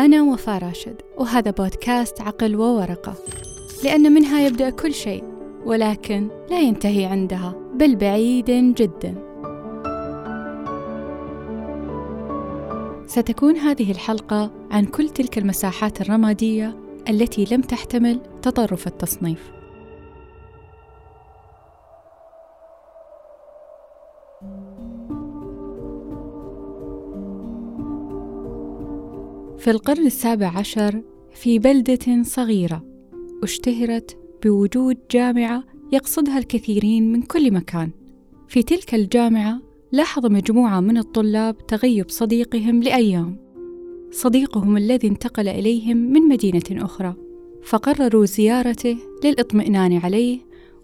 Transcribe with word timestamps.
أنا 0.00 0.22
وفاء 0.22 0.64
راشد 0.64 1.02
وهذا 1.18 1.50
بودكاست 1.50 2.20
عقل 2.20 2.56
وورقة. 2.56 3.14
لأن 3.84 4.12
منها 4.12 4.46
يبدأ 4.46 4.70
كل 4.70 4.94
شيء 4.94 5.24
ولكن 5.64 6.28
لا 6.50 6.60
ينتهي 6.60 7.04
عندها 7.04 7.54
بل 7.74 7.96
بعيد 7.96 8.50
جدا. 8.50 9.14
ستكون 13.06 13.56
هذه 13.56 13.90
الحلقة 13.90 14.50
عن 14.70 14.84
كل 14.84 15.08
تلك 15.08 15.38
المساحات 15.38 16.00
الرمادية 16.00 16.76
التي 17.08 17.46
لم 17.50 17.60
تحتمل 17.60 18.20
تطرف 18.42 18.86
التصنيف. 18.86 19.50
في 29.64 29.70
القرن 29.70 30.06
السابع 30.06 30.46
عشر 30.46 31.02
في 31.34 31.58
بلدة 31.58 32.22
صغيرة 32.22 32.84
اشتهرت 33.42 34.18
بوجود 34.42 34.96
جامعة 35.10 35.64
يقصدها 35.92 36.38
الكثيرين 36.38 37.12
من 37.12 37.22
كل 37.22 37.52
مكان. 37.52 37.90
في 38.48 38.62
تلك 38.62 38.94
الجامعة 38.94 39.60
لاحظ 39.92 40.26
مجموعة 40.26 40.80
من 40.80 40.98
الطلاب 40.98 41.66
تغيب 41.66 42.10
صديقهم 42.10 42.82
لأيام. 42.82 43.36
صديقهم 44.10 44.76
الذي 44.76 45.08
انتقل 45.08 45.48
إليهم 45.48 45.96
من 45.96 46.20
مدينة 46.22 46.84
أخرى، 46.84 47.14
فقرروا 47.62 48.24
زيارته 48.24 48.96
للإطمئنان 49.24 49.96
عليه 49.96 50.38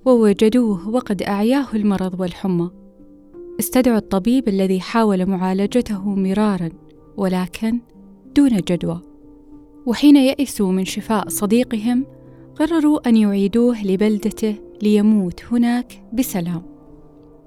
ووجدوه 0.04 0.88
وقد 0.88 1.22
أعياه 1.22 1.66
المرض 1.74 2.20
والحمى. 2.20 2.70
استدعوا 3.60 3.98
الطبيب 3.98 4.48
الذي 4.48 4.80
حاول 4.80 5.26
معالجته 5.26 6.14
مرارا 6.14 6.68
ولكن 7.16 7.80
دون 8.36 8.56
جدوى. 8.56 9.00
وحين 9.86 10.16
يئسوا 10.16 10.72
من 10.72 10.84
شفاء 10.84 11.28
صديقهم 11.28 12.06
قرروا 12.54 13.08
أن 13.08 13.16
يعيدوه 13.16 13.82
لبلدته 13.84 14.54
ليموت 14.82 15.44
هناك 15.44 16.02
بسلام. 16.12 16.62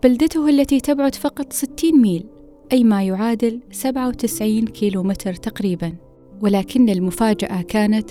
بلدته 0.04 0.50
التي 0.50 0.80
تبعد 0.80 1.16
فقط 1.16 1.54
60 1.54 2.02
ميل 2.02 2.26
أي 2.72 2.84
ما 2.84 3.04
يعادل 3.04 3.60
97 3.72 4.68
كيلومتر 4.68 5.34
تقريبا. 5.34 5.94
ولكن 6.42 6.90
المفاجأة 6.90 7.62
كانت 7.62 8.10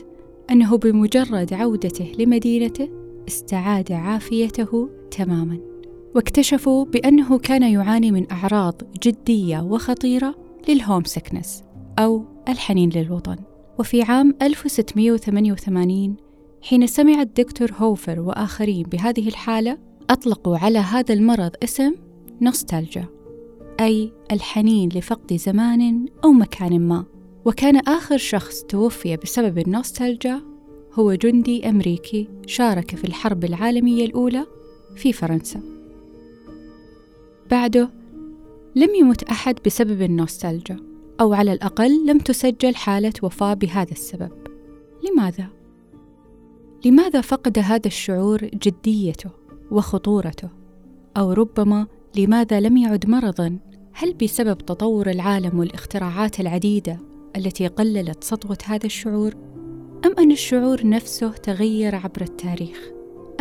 أنه 0.50 0.76
بمجرد 0.76 1.54
عودته 1.54 2.12
لمدينته 2.18 2.88
استعاد 3.28 3.92
عافيته 3.92 4.88
تماما. 5.10 5.58
واكتشفوا 6.14 6.84
بأنه 6.84 7.38
كان 7.38 7.62
يعاني 7.62 8.10
من 8.10 8.32
أعراض 8.32 8.82
جدية 9.02 9.60
وخطيرة 9.60 10.34
للهوم 10.68 11.04
سكنس 11.04 11.62
أو 11.98 12.24
الحنين 12.48 12.90
للوطن. 12.90 13.36
وفي 13.78 14.02
عام 14.02 14.34
1688 14.42 16.16
حين 16.62 16.86
سمع 16.86 17.22
الدكتور 17.22 17.72
هوفر 17.72 18.20
وآخرين 18.20 18.82
بهذه 18.82 19.28
الحالة 19.28 19.78
أطلقوا 20.10 20.58
على 20.58 20.78
هذا 20.78 21.14
المرض 21.14 21.50
اسم 21.62 21.94
نوستالجيا 22.40 23.08
أي 23.80 24.12
الحنين 24.32 24.88
لفقد 24.88 25.36
زمان 25.36 26.06
أو 26.24 26.32
مكان 26.32 26.80
ما. 26.80 27.04
وكان 27.44 27.76
آخر 27.76 28.16
شخص 28.16 28.62
توفي 28.62 29.16
بسبب 29.16 29.58
النوستالجيا 29.58 30.42
هو 30.92 31.14
جندي 31.14 31.68
أمريكي 31.68 32.28
شارك 32.46 32.96
في 32.96 33.04
الحرب 33.04 33.44
العالمية 33.44 34.04
الأولى 34.04 34.46
في 34.96 35.12
فرنسا. 35.12 35.60
بعده 37.50 37.90
لم 38.76 38.94
يمت 38.94 39.22
أحد 39.22 39.58
بسبب 39.66 40.02
النوستالجيا. 40.02 40.91
أو 41.20 41.34
على 41.34 41.52
الأقل 41.52 42.06
لم 42.06 42.18
تسجل 42.18 42.74
حالة 42.74 43.12
وفاة 43.22 43.54
بهذا 43.54 43.92
السبب. 43.92 44.30
لماذا؟ 45.10 45.46
لماذا 46.84 47.20
فقد 47.20 47.58
هذا 47.58 47.86
الشعور 47.86 48.44
جديته 48.44 49.30
وخطورته؟ 49.70 50.48
أو 51.16 51.32
ربما 51.32 51.86
لماذا 52.16 52.60
لم 52.60 52.76
يعد 52.76 53.10
مرضا؟ 53.10 53.58
هل 53.92 54.14
بسبب 54.14 54.58
تطور 54.58 55.10
العالم 55.10 55.58
والاختراعات 55.58 56.40
العديدة 56.40 56.98
التي 57.36 57.66
قللت 57.66 58.24
سطوة 58.24 58.58
هذا 58.64 58.86
الشعور؟ 58.86 59.34
أم 60.04 60.14
أن 60.18 60.32
الشعور 60.32 60.86
نفسه 60.86 61.30
تغير 61.30 61.94
عبر 61.94 62.22
التاريخ؟ 62.22 62.78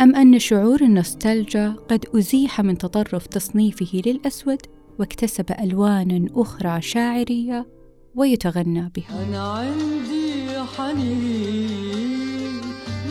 أم 0.00 0.16
أن 0.16 0.38
شعور 0.38 0.80
النوستالجيا 0.80 1.76
قد 1.88 2.04
أزيح 2.14 2.60
من 2.60 2.78
تطرف 2.78 3.26
تصنيفه 3.26 4.02
للأسود؟ 4.06 4.62
واكتسب 4.98 5.52
الوانا 5.60 6.26
أخرى 6.30 6.82
شاعرية 6.82 7.66
ويتغنى 8.14 8.90
بها. 8.96 9.28
أنا 9.28 9.52
عندي 9.52 10.60
حنين 10.76 12.60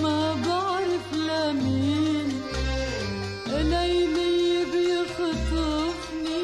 ما 0.03 0.33
بعرف 0.33 1.13
لمين 1.13 2.27
ليلي 3.47 4.65
بيخطفني 4.71 6.39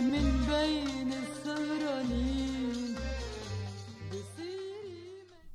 من 0.00 0.26
بين 0.48 1.12
السهرانين. 1.12 2.96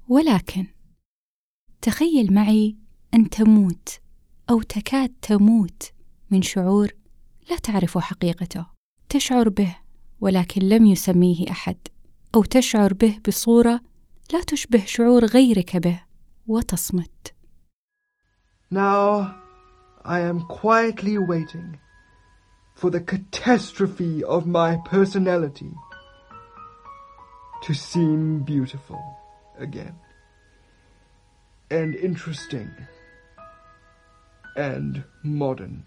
ولكن 0.07 0.65
تخيل 1.81 2.33
معي 2.33 2.77
أن 3.13 3.29
تموت 3.29 3.89
أو 4.49 4.61
تكاد 4.61 5.13
تموت 5.21 5.83
من 6.31 6.41
شعور 6.41 6.91
لا 7.49 7.55
تعرف 7.55 7.97
حقيقته. 7.97 8.76
تشعر 9.09 9.49
به 9.49 9.75
ولكن 10.21 10.61
لم 10.61 10.85
يسميه 10.85 11.51
أحد 11.51 11.77
أو 12.35 12.43
تشعر 12.43 12.93
به 12.93 13.19
بصورة 13.27 13.81
لا 14.33 14.41
تشبه 14.41 14.85
شعور 14.85 15.25
غيرك 15.25 15.77
به 15.77 16.01
وتصمت 16.47 17.33
Now 18.69 19.35
I 20.03 20.19
am 20.19 20.41
quietly 20.41 21.17
waiting 21.17 21.79
for 22.75 22.89
the 22.89 22.99
catastrophe 22.99 24.23
of 24.23 24.45
my 24.45 24.77
personality 24.85 25.73
to 27.63 27.73
seem 27.73 28.43
beautiful 28.43 29.01
again 29.57 29.95
and 31.71 31.95
interesting 31.95 32.69
and 34.55 35.03
modern. 35.23 35.86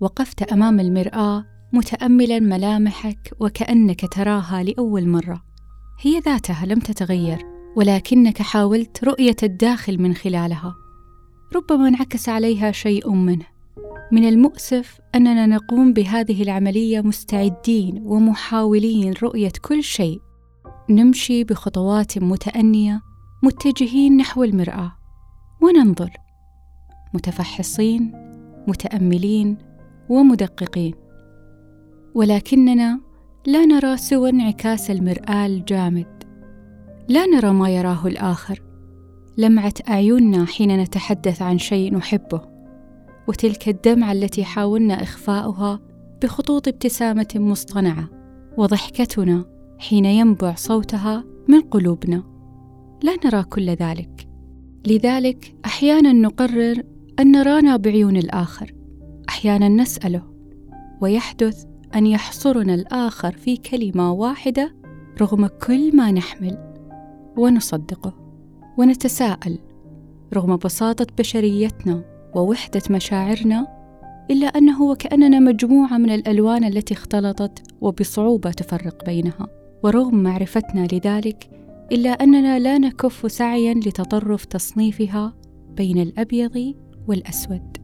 وقفت 0.00 0.42
أمام 0.42 0.80
المرآة 0.80 1.44
متأملا 1.72 2.40
ملامحك 2.40 3.32
وكأنك 3.40 4.12
تراها 4.14 4.62
لأول 4.62 5.08
مرة. 5.08 5.42
هي 6.00 6.18
ذاتها 6.18 6.66
لم 6.66 6.78
تتغير 6.78 7.46
ولكنك 7.76 8.42
حاولت 8.42 9.04
رؤية 9.04 9.36
الداخل 9.42 10.02
من 10.02 10.14
خلالها. 10.14 10.74
ربما 11.56 11.88
انعكس 11.88 12.28
عليها 12.28 12.72
شيء 12.72 13.10
منه. 13.10 13.44
من 14.12 14.28
المؤسف 14.28 14.98
أننا 15.14 15.46
نقوم 15.46 15.92
بهذه 15.92 16.42
العملية 16.42 17.00
مستعدين 17.00 18.02
ومحاولين 18.04 19.14
رؤية 19.22 19.52
كل 19.62 19.82
شيء. 19.82 20.20
نمشي 20.90 21.44
بخطوات 21.44 22.18
متأنية 22.18 23.00
متجهين 23.42 24.16
نحو 24.16 24.44
المرآة. 24.44 24.92
وننظر. 25.62 26.10
متفحصين 27.14 28.12
متأملين 28.68 29.69
ومدققين 30.10 30.94
ولكننا 32.14 33.00
لا 33.46 33.64
نرى 33.64 33.96
سوى 33.96 34.30
انعكاس 34.30 34.90
المرآة 34.90 35.46
الجامد. 35.46 36.24
لا 37.08 37.26
نرى 37.26 37.52
ما 37.52 37.70
يراه 37.70 38.06
الآخر. 38.06 38.62
لمعة 39.38 39.74
أعيننا 39.88 40.46
حين 40.46 40.80
نتحدث 40.80 41.42
عن 41.42 41.58
شيء 41.58 41.94
نحبه. 41.94 42.40
وتلك 43.28 43.68
الدمعة 43.68 44.12
التي 44.12 44.44
حاولنا 44.44 45.02
إخفاؤها 45.02 45.80
بخطوط 46.22 46.68
ابتسامة 46.68 47.28
مصطنعة 47.34 48.08
وضحكتنا 48.56 49.44
حين 49.78 50.04
ينبع 50.04 50.54
صوتها 50.54 51.24
من 51.48 51.60
قلوبنا. 51.60 52.22
لا 53.02 53.16
نرى 53.24 53.42
كل 53.42 53.70
ذلك. 53.70 54.28
لذلك 54.86 55.54
أحيانا 55.64 56.12
نقرر 56.12 56.82
أن 57.20 57.32
نرانا 57.32 57.76
بعيون 57.76 58.16
الآخر. 58.16 58.79
أحيانا 59.40 59.68
نسأله 59.68 60.22
ويحدث 61.00 61.64
أن 61.94 62.06
يحصرنا 62.06 62.74
الآخر 62.74 63.32
في 63.32 63.56
كلمة 63.56 64.12
واحدة 64.12 64.74
رغم 65.20 65.46
كل 65.46 65.96
ما 65.96 66.12
نحمل 66.12 66.58
ونصدقه 67.36 68.14
ونتساءل 68.78 69.58
رغم 70.34 70.56
بساطة 70.56 71.06
بشريتنا 71.18 72.04
ووحدة 72.34 72.82
مشاعرنا 72.90 73.66
إلا 74.30 74.46
أنه 74.46 74.82
وكأننا 74.82 75.38
مجموعة 75.38 75.98
من 75.98 76.10
الألوان 76.10 76.64
التي 76.64 76.94
اختلطت 76.94 77.62
وبصعوبة 77.80 78.50
تفرق 78.50 79.04
بينها. 79.04 79.48
ورغم 79.82 80.22
معرفتنا 80.22 80.86
لذلك 80.92 81.50
إلا 81.92 82.10
أننا 82.10 82.58
لا 82.58 82.78
نكف 82.78 83.32
سعيا 83.32 83.74
لتطرف 83.74 84.44
تصنيفها 84.44 85.34
بين 85.76 85.98
الأبيض 85.98 86.74
والأسود. 87.08 87.76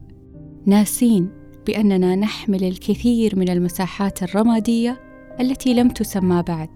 ناسين. 0.65 1.46
بأننا 1.67 2.15
نحمل 2.15 2.63
الكثير 2.63 3.39
من 3.39 3.49
المساحات 3.49 4.23
الرمادية 4.23 4.99
التي 5.39 5.73
لم 5.73 5.89
تسمى 5.89 6.43
بعد 6.47 6.69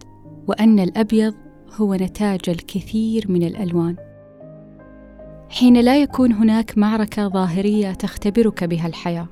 وأن 0.48 0.80
الأبيض 0.80 1.34
هو 1.76 1.96
نتاج 1.96 2.40
الكثير 2.48 3.32
من 3.32 3.44
الألوان. 3.44 3.96
حين 5.50 5.78
لا 5.82 6.02
يكون 6.02 6.32
هناك 6.32 6.78
معركة 6.78 7.28
ظاهرية 7.28 7.92
تختبرك 7.92 8.64
بها 8.64 8.88
الحياة 8.88 9.28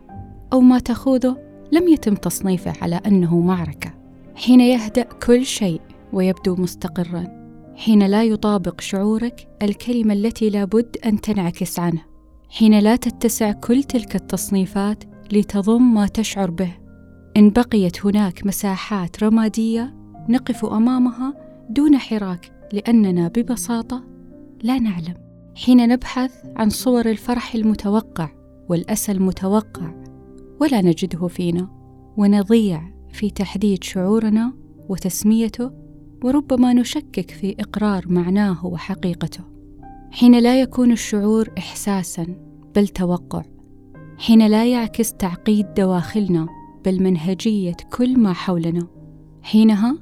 أو 0.53 0.61
ما 0.61 0.79
تخوضه 0.79 1.37
لم 1.71 1.87
يتم 1.87 2.15
تصنيفه 2.15 2.73
على 2.81 3.01
أنه 3.05 3.39
معركة. 3.39 3.93
حين 4.35 4.61
يهدأ 4.61 5.03
كل 5.03 5.45
شيء 5.45 5.81
ويبدو 6.13 6.55
مستقرا 6.55 7.27
حين 7.75 8.03
لا 8.03 8.23
يطابق 8.23 8.81
شعورك 8.81 9.47
الكلمة 9.61 10.13
التي 10.13 10.49
لابد 10.49 10.97
أن 11.05 11.21
تنعكس 11.21 11.79
عنه 11.79 12.01
حين 12.49 12.79
لا 12.79 12.95
تتسع 12.95 13.51
كل 13.51 13.83
تلك 13.83 14.15
التصنيفات 14.15 15.03
لتضم 15.31 15.93
ما 15.93 16.07
تشعر 16.07 16.51
به. 16.51 16.71
إن 17.37 17.49
بقيت 17.49 18.05
هناك 18.05 18.45
مساحات 18.45 19.23
رمادية 19.23 19.95
نقف 20.29 20.65
أمامها 20.65 21.33
دون 21.69 21.97
حراك 21.97 22.51
لأننا 22.73 23.27
ببساطة 23.27 24.03
لا 24.63 24.79
نعلم. 24.79 25.13
حين 25.55 25.89
نبحث 25.89 26.31
عن 26.55 26.69
صور 26.69 27.05
الفرح 27.05 27.55
المتوقع 27.55 28.29
والأسى 28.69 29.11
المتوقع 29.11 29.93
ولا 30.59 30.81
نجده 30.81 31.27
فينا 31.27 31.69
ونضيع 32.17 32.91
في 33.11 33.29
تحديد 33.29 33.83
شعورنا 33.83 34.53
وتسميته 34.89 35.71
وربما 36.23 36.73
نشكك 36.73 37.31
في 37.31 37.55
إقرار 37.59 38.05
معناه 38.07 38.65
وحقيقته. 38.65 39.43
حين 40.11 40.39
لا 40.39 40.61
يكون 40.61 40.91
الشعور 40.91 41.49
إحساسا 41.57 42.27
بل 42.75 42.87
توقع. 42.87 43.43
حين 44.19 44.47
لا 44.47 44.65
يعكس 44.65 45.13
تعقيد 45.13 45.73
دواخلنا 45.73 46.47
بل 46.85 47.03
منهجية 47.03 47.75
كل 47.97 48.19
ما 48.19 48.33
حولنا 48.33 48.87
حينها 49.41 49.97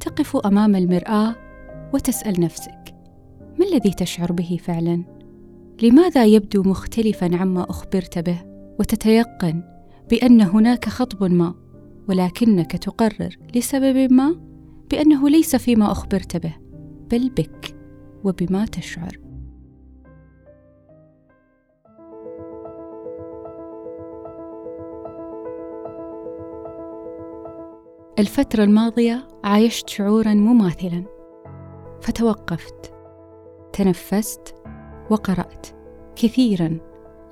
تقف 0.00 0.36
أمام 0.36 0.76
المرآة 0.76 1.34
وتسأل 1.94 2.40
نفسك 2.40 2.94
ما 3.58 3.66
الذي 3.66 3.90
تشعر 3.90 4.32
به 4.32 4.58
فعلا؟ 4.62 5.04
لماذا 5.82 6.24
يبدو 6.24 6.62
مختلفا 6.62 7.36
عما 7.36 7.70
أخبرت 7.70 8.18
به؟ 8.18 8.44
وتتيقن 8.78 9.62
بأن 10.10 10.40
هناك 10.40 10.88
خطب 10.88 11.24
ما 11.24 11.54
ولكنك 12.08 12.72
تقرر 12.72 13.36
لسبب 13.54 14.12
ما 14.12 14.40
بأنه 14.90 15.28
ليس 15.28 15.56
فيما 15.56 15.92
أخبرت 15.92 16.36
به 16.36 16.54
بل 17.10 17.30
بك 17.30 17.76
وبما 18.24 18.64
تشعر 18.66 19.23
الفترة 28.18 28.64
الماضية 28.64 29.28
عايشت 29.44 29.88
شعورا 29.88 30.34
مماثلا. 30.34 31.04
فتوقفت 32.00 32.92
تنفست 33.72 34.54
وقرأت 35.10 35.66
كثيرا 36.16 36.78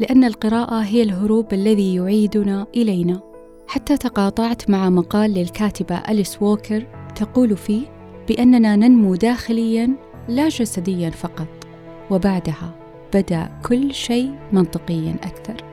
لأن 0.00 0.24
القراءة 0.24 0.80
هي 0.80 1.02
الهروب 1.02 1.52
الذي 1.52 1.94
يعيدنا 1.94 2.66
إلينا. 2.76 3.20
حتى 3.66 3.96
تقاطعت 3.96 4.70
مع 4.70 4.90
مقال 4.90 5.34
للكاتبة 5.34 5.96
أليس 5.96 6.42
ووكر 6.42 6.86
تقول 7.14 7.56
فيه 7.56 7.82
بأننا 8.28 8.76
ننمو 8.76 9.14
داخليا 9.14 9.96
لا 10.28 10.48
جسديا 10.48 11.10
فقط 11.10 11.66
وبعدها 12.10 12.74
بدأ 13.14 13.50
كل 13.68 13.94
شيء 13.94 14.34
منطقيا 14.52 15.16
أكثر. 15.22 15.64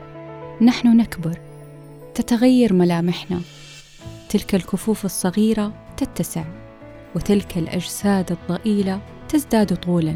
نحن 0.62 0.96
نكبر 0.96 1.38
تتغير 2.14 2.72
ملامحنا. 2.72 3.40
تلك 4.30 4.54
الكفوف 4.54 5.04
الصغيرة 5.04 5.72
تتسع 5.96 6.44
وتلك 7.16 7.58
الأجساد 7.58 8.32
الضئيلة 8.32 9.00
تزداد 9.28 9.76
طولا 9.76 10.14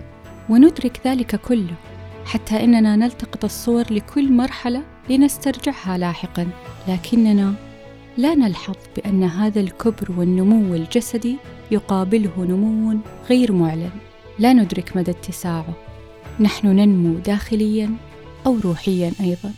وندرك 0.48 1.00
ذلك 1.06 1.36
كله 1.36 1.74
حتى 2.24 2.64
إننا 2.64 2.96
نلتقط 2.96 3.44
الصور 3.44 3.92
لكل 3.92 4.32
مرحلة 4.32 4.82
لنسترجعها 5.10 5.98
لاحقا. 5.98 6.48
لكننا 6.88 7.54
لا 8.16 8.34
نلحظ 8.34 8.76
بأن 8.96 9.22
هذا 9.22 9.60
الكبر 9.60 10.12
والنمو 10.16 10.74
الجسدي 10.74 11.36
يقابله 11.70 12.44
نمو 12.44 12.98
غير 13.30 13.52
معلن. 13.52 13.90
لا 14.38 14.52
ندرك 14.52 14.96
مدى 14.96 15.10
اتساعه. 15.10 15.74
نحن 16.40 16.66
ننمو 16.66 17.18
داخليا 17.18 17.90
أو 18.46 18.58
روحيا 18.64 19.12
أيضا. 19.20 19.52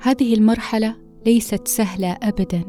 هذه 0.00 0.34
المرحلة 0.34 1.05
ليست 1.26 1.68
سهلة 1.68 2.16
ابدا 2.22 2.64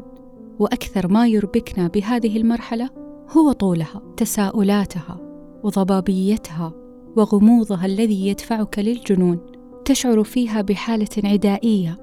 وأكثر 0.58 1.08
ما 1.08 1.28
يربكنا 1.28 1.88
بهذه 1.88 2.36
المرحلة 2.36 2.90
هو 3.30 3.52
طولها 3.52 4.02
تساؤلاتها 4.16 5.20
وضبابيتها 5.62 6.72
وغموضها 7.16 7.86
الذي 7.86 8.28
يدفعك 8.28 8.78
للجنون 8.78 9.38
تشعر 9.84 10.24
فيها 10.24 10.60
بحالة 10.60 11.08
عدائية 11.24 11.98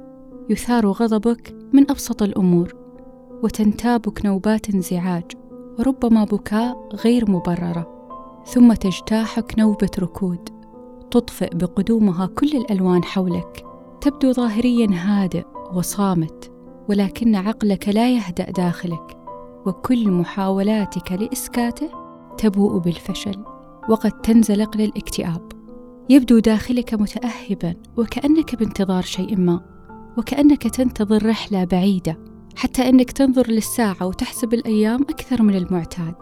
يثار 0.50 0.88
غضبك 0.88 1.56
من 1.74 1.92
أبسط 1.92 2.24
الأمور 2.24 2.76
وتنتابك 3.44 4.26
نوبات 4.26 4.70
انزعاج 4.70 5.32
وربما 5.80 6.24
بكاء 6.24 6.90
غير 6.94 7.32
مبررة 7.32 7.96
ثم 8.46 8.74
تجتاحك 8.74 9.60
نوبة 9.60 9.92
ركود 10.00 10.50
تطفئ 11.12 11.56
بقدومها 11.56 12.26
كل 12.26 12.58
الألوان 12.58 13.04
حولك 13.04 13.66
تبدو 14.02 14.32
ظاهريا 14.32 14.88
هادئ. 14.92 15.55
وصامت 15.76 16.52
ولكن 16.90 17.36
عقلك 17.36 17.90
لا 17.90 18.16
يهدأ 18.16 18.52
داخلك 18.52 19.18
وكل 19.66 20.12
محاولاتك 20.12 21.12
لإسكاته 21.12 21.90
تبوء 22.38 22.78
بالفشل 22.78 23.44
وقد 23.90 24.12
تنزلق 24.12 24.78
للاكتئاب. 24.78 25.52
يبدو 26.10 26.40
داخلك 26.40 26.94
متاهبا 26.94 27.76
وكأنك 27.98 28.56
بانتظار 28.56 29.02
شيء 29.02 29.38
ما 29.38 29.62
وكأنك 30.18 30.68
تنتظر 30.68 31.26
رحلة 31.26 31.64
بعيدة 31.64 32.18
حتى 32.56 32.90
أنك 32.90 33.12
تنظر 33.12 33.48
للساعة 33.48 34.06
وتحسب 34.06 34.54
الأيام 34.54 35.02
أكثر 35.02 35.42
من 35.42 35.56
المعتاد. 35.56 36.16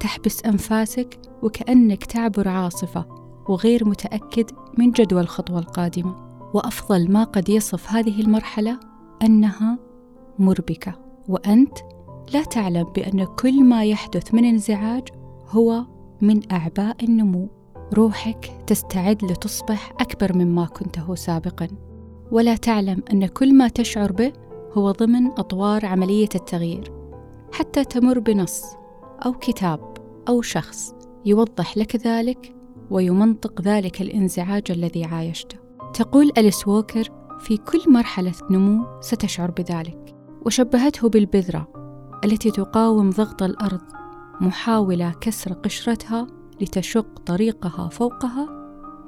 تحبس 0.00 0.44
أنفاسك 0.44 1.18
وكأنك 1.42 2.04
تعبر 2.04 2.48
عاصفة 2.48 3.06
وغير 3.48 3.88
متأكد 3.88 4.50
من 4.78 4.90
جدوى 4.90 5.20
الخطوة 5.20 5.58
القادمة. 5.58 6.26
وأفضل 6.54 7.12
ما 7.12 7.24
قد 7.24 7.48
يصف 7.48 7.92
هذه 7.92 8.20
المرحلة 8.20 8.80
أنها 9.22 9.78
مربكة 10.38 10.94
وأنت 11.28 11.78
لا 12.34 12.44
تعلم 12.44 12.84
بأن 12.84 13.24
كل 13.24 13.64
ما 13.64 13.84
يحدث 13.84 14.34
من 14.34 14.44
انزعاج 14.44 15.08
هو 15.48 15.84
من 16.20 16.52
أعباء 16.52 17.04
النمو. 17.04 17.48
روحك 17.94 18.52
تستعد 18.66 19.24
لتصبح 19.24 19.92
أكبر 20.00 20.36
مما 20.36 20.66
كنته 20.66 21.14
سابقا. 21.14 21.68
ولا 22.32 22.56
تعلم 22.56 23.02
أن 23.12 23.26
كل 23.26 23.54
ما 23.54 23.68
تشعر 23.68 24.12
به 24.12 24.32
هو 24.72 24.90
ضمن 24.90 25.26
أطوار 25.26 25.86
عملية 25.86 26.28
التغيير. 26.34 26.92
حتى 27.52 27.84
تمر 27.84 28.18
بنص 28.18 28.64
أو 29.26 29.32
كتاب 29.32 29.96
أو 30.28 30.42
شخص 30.42 30.94
يوضح 31.24 31.76
لك 31.76 32.06
ذلك 32.06 32.56
ويمنطق 32.90 33.60
ذلك 33.60 34.00
الانزعاج 34.00 34.70
الذي 34.70 35.04
عايشته. 35.04 35.56
تقول 35.94 36.32
أليس 36.38 36.68
ووكر 36.68 37.10
في 37.40 37.56
كل 37.56 37.92
مرحلة 37.92 38.34
نمو 38.50 38.86
ستشعر 39.00 39.50
بذلك 39.50 40.14
وشبهته 40.46 41.08
بالبذرة 41.08 41.68
التي 42.24 42.50
تقاوم 42.50 43.10
ضغط 43.10 43.42
الأرض 43.42 43.80
محاولة 44.40 45.14
كسر 45.20 45.52
قشرتها 45.52 46.26
لتشق 46.60 47.18
طريقها 47.26 47.88
فوقها 47.88 48.48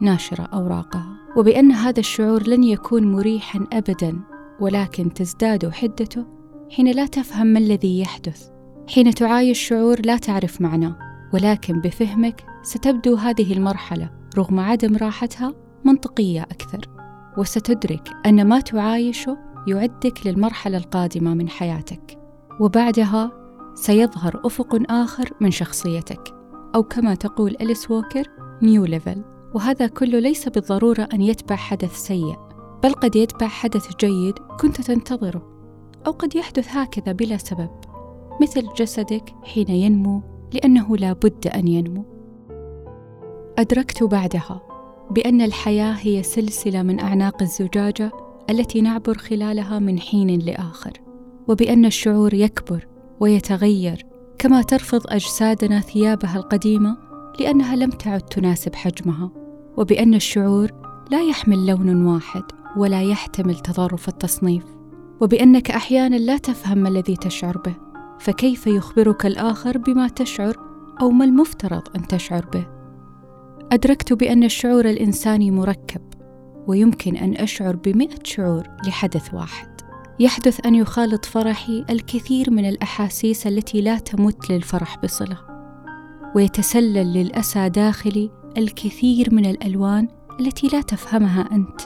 ناشرة 0.01 0.43
أوراقها. 0.43 1.19
وبأن 1.37 1.73
هذا 1.73 2.01
الشعور 2.01 2.49
لن 2.49 2.65
يكون 2.65 3.13
مريحا 3.13 3.67
أبدا 3.73 4.21
ولكن 4.61 5.15
تزداد 5.15 5.71
حدته 5.71 6.27
حين 6.71 6.91
لا 6.91 7.07
تفهم 7.07 7.47
ما 7.47 7.59
الذي 7.59 8.01
يحدث. 8.01 8.49
حين 8.89 9.15
تعايش 9.15 9.69
شعور 9.69 10.01
لا 10.05 10.17
تعرف 10.17 10.61
معناه 10.61 10.99
ولكن 11.35 11.81
بفهمك 11.81 12.45
ستبدو 12.63 13.15
هذه 13.15 13.53
المرحلة 13.53 14.11
رغم 14.39 14.61
عدم 14.61 14.97
راحتها 14.97 15.55
منطقية 15.85 16.43
أكثر. 16.43 16.98
وستدرك 17.39 18.09
أن 18.27 18.49
ما 18.49 18.61
تعايشه 18.61 19.39
يعدك 19.67 20.27
للمرحلة 20.27 20.79
القادمة 20.79 21.35
من 21.35 21.49
حياتك 21.49 22.19
وبعدها 22.61 23.33
سيظهر 23.75 24.41
أفق 24.45 24.79
آخر 24.91 25.31
من 25.41 25.51
شخصيتك 25.51 26.35
أو 26.75 26.83
كما 26.83 27.15
تقول 27.15 27.57
أليس 27.61 27.91
ووكر 27.91 28.29
new 28.63 28.85
level. 28.85 29.25
وهذا 29.55 29.87
كله 29.87 30.19
ليس 30.19 30.49
بالضرورة 30.49 31.09
أن 31.15 31.21
يتبع 31.21 31.57
حدث 31.57 31.97
سيء 31.97 32.37
بل 32.83 32.93
قد 32.93 33.17
يتبع 33.17 33.47
حدث 33.47 33.97
جيد 33.97 34.35
كنت 34.61 34.81
تنتظره 34.81 35.43
أو 36.07 36.13
قد 36.13 36.37
يحدث 36.37 36.77
هكذا 36.77 37.13
بلا 37.13 37.37
سبب 37.37 37.71
مثل 38.43 38.69
جسدك 38.77 39.35
حين 39.43 39.69
ينمو 39.69 40.23
لأنه 40.53 40.97
لا 40.97 41.13
بد 41.13 41.47
أن 41.47 41.69
ينمو. 41.69 42.05
أدركت 43.59 44.03
بعدها 44.03 44.63
بأن 45.11 45.41
الحياة 45.41 45.93
هي 45.93 46.23
سلسلة 46.23 46.83
من 46.83 47.01
أعناق 47.01 47.43
الزجاجة 47.43 48.13
التي 48.51 48.81
نعبر 48.81 49.19
خلالها 49.19 49.79
من 49.79 49.99
حين 49.99 50.39
لآخر 50.39 50.93
وبأن 51.49 51.85
الشعور 51.85 52.35
يكبر 52.35 52.87
ويتغير 53.21 54.07
كما 54.39 54.63
ترفض 54.63 55.01
أجسادنا 55.07 55.81
ثيابها 55.81 56.37
القديمة 56.37 56.97
لأنها 57.41 57.77
لم 57.77 57.91
تعد 57.91 58.21
تناسب 58.21 58.75
حجمها 58.75 59.31
وبأن 59.77 60.15
الشعور 60.15 60.71
لا 61.11 61.23
يحمل 61.23 61.67
لون 61.67 62.07
واحد 62.07 62.43
ولا 62.77 63.03
يحتمل 63.03 63.59
تظرف 63.59 64.09
التصنيف 64.09 64.65
وبأنك 65.21 65.71
أحيانا 65.71 66.17
لا 66.17 66.37
تفهم 66.37 66.79
ما 66.79 66.89
الذي 66.89 67.17
تشعر 67.17 67.59
به 67.59 67.75
فكيف 68.19 68.67
يخبرك 68.67 69.27
الآخر 69.27 69.79
بما 69.79 70.09
تشعر 70.09 70.57
أو 71.01 71.11
ما 71.11 71.25
المفترض 71.25 71.83
أن 71.97 72.07
تشعر 72.07 72.47
به؟ 72.47 72.78
أدركت 73.73 74.13
بأن 74.13 74.45
الشعور 74.45 74.91
الإنساني 74.91 75.51
مركب 75.51 76.01
ويمكن 76.67 77.17
أن 77.17 77.37
أشعر 77.37 77.77
بمئة 77.77 78.19
شعور 78.25 78.69
لحدث 78.87 79.35
واحد. 79.35 79.69
يحدث 80.21 80.67
أن 80.67 80.75
يخالط 80.75 81.25
فرحي 81.25 81.85
الكثير 81.91 82.51
من 82.51 82.69
الأحاسيس 82.69 83.47
التي 83.47 83.81
لا 83.81 83.99
تمت 83.99 84.51
للفرح 84.51 84.99
بصلة 85.05 85.39
ويتسلل 86.37 87.13
للأسى 87.13 87.69
داخلي 87.69 88.31
الكثير 88.59 89.35
من 89.35 89.47
الألوان 89.47 90.09
التي 90.41 90.67
لا 90.67 90.81
تفهمها 90.81 91.49
أنت. 91.53 91.81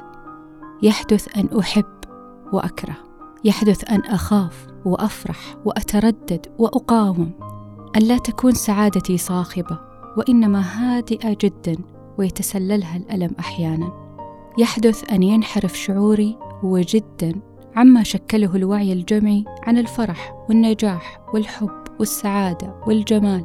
يحدث 0.83 1.39
أن 1.39 1.59
أحب 1.59 1.95
وأكره 2.53 2.97
يحدث 3.45 3.91
أن 3.91 4.01
أخاف 4.01 4.67
وأفرح 4.85 5.57
وأتردد 5.65 6.47
وأقاوم 6.59 7.31
أن 7.97 8.03
لا 8.03 8.19
تكون 8.19 8.53
سعادتي 8.53 9.19
صاخبة. 9.19 9.92
وإنما 10.16 10.61
هادئة 10.61 11.37
جدا 11.40 11.76
ويتسللها 12.19 12.97
الألم 12.97 13.31
أحيانا. 13.38 13.92
يحدث 14.59 15.12
أن 15.12 15.23
ينحرف 15.23 15.76
شعوري 15.78 16.38
وجدا 16.62 17.40
عما 17.76 18.02
شكله 18.02 18.57
الوعي 18.57 18.92
الجمعي 18.92 19.45
عن 19.62 19.78
الفرح 19.78 20.35
والنجاح 20.49 21.21
والحب 21.35 21.85
والسعادة 22.00 22.75
والجمال. 22.87 23.45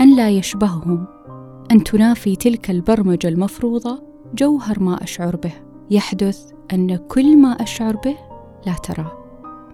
أن 0.00 0.16
لا 0.16 0.30
يشبههم. 0.30 1.06
أن 1.70 1.84
تنافي 1.84 2.36
تلك 2.36 2.70
البرمجة 2.70 3.28
المفروضة 3.28 4.02
جوهر 4.34 4.80
ما 4.80 5.02
أشعر 5.02 5.36
به. 5.36 5.52
يحدث 5.90 6.52
أن 6.72 6.96
كل 6.96 7.36
ما 7.36 7.48
أشعر 7.48 7.96
به 7.96 8.16
لا 8.66 8.72
تراه 8.72 9.12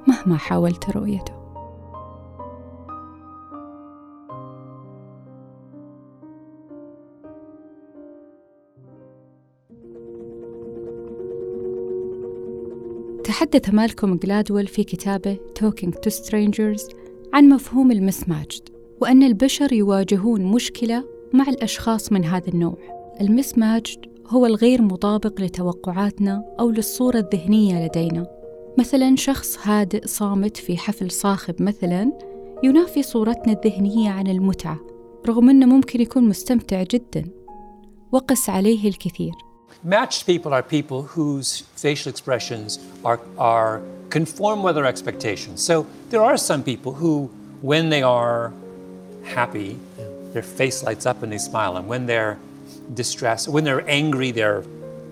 مهما 0.08 0.36
حاولت 0.36 0.90
رؤيته. 0.90 1.37
تحدث 13.38 13.74
مالكوم 13.74 14.16
جلادويل 14.16 14.66
في 14.66 14.84
كتابه 14.84 15.38
Talking 15.58 15.90
to 15.90 16.10
Strangers 16.10 16.94
عن 17.32 17.48
مفهوم 17.48 17.92
المسماجد 17.92 18.68
وأن 19.00 19.22
البشر 19.22 19.72
يواجهون 19.72 20.42
مشكلة 20.42 21.04
مع 21.32 21.48
الأشخاص 21.48 22.12
من 22.12 22.24
هذا 22.24 22.48
النوع. 22.48 22.78
المسماجد 23.20 24.06
هو 24.26 24.46
الغير 24.46 24.82
مطابق 24.82 25.40
لتوقعاتنا 25.40 26.44
أو 26.60 26.70
للصورة 26.70 27.18
الذهنية 27.18 27.86
لدينا. 27.86 28.26
مثلا 28.78 29.16
شخص 29.16 29.58
هادئ 29.62 30.06
صامت 30.06 30.56
في 30.56 30.76
حفل 30.76 31.10
صاخب 31.10 31.62
مثلا 31.62 32.12
ينافي 32.64 33.02
صورتنا 33.02 33.52
الذهنية 33.52 34.10
عن 34.10 34.26
المتعة 34.26 34.78
رغم 35.28 35.50
أنه 35.50 35.66
ممكن 35.66 36.00
يكون 36.00 36.28
مستمتع 36.28 36.82
جدا 36.82 37.24
وقس 38.12 38.50
عليه 38.50 38.88
الكثير. 38.88 39.32
Matched 39.82 40.26
people 40.26 40.52
are 40.52 40.62
people 40.62 41.02
whose 41.02 41.60
facial 41.76 42.10
expressions 42.10 42.78
are, 43.04 43.20
are 43.38 43.82
conform 44.10 44.62
with 44.62 44.76
our 44.76 44.84
expectations. 44.84 45.62
So 45.62 45.86
there 46.10 46.22
are 46.22 46.36
some 46.36 46.62
people 46.62 46.94
who, 46.94 47.30
when 47.60 47.88
they 47.88 48.02
are 48.02 48.52
happy, 49.24 49.78
their 50.32 50.42
face 50.42 50.82
lights 50.82 51.06
up 51.06 51.22
and 51.22 51.32
they 51.32 51.38
smile. 51.38 51.76
And 51.76 51.86
when 51.86 52.06
they're 52.06 52.38
distressed, 52.94 53.48
when 53.48 53.64
they're 53.64 53.88
angry, 53.88 54.30
their 54.30 54.64